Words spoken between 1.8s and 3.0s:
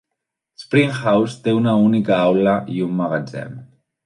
única aula i un